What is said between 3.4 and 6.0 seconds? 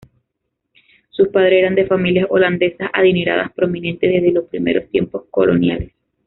prominentes desde los primeros tiempos coloniales.